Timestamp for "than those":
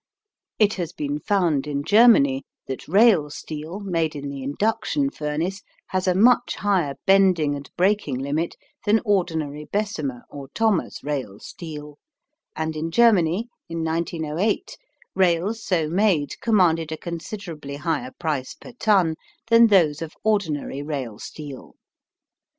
19.51-20.01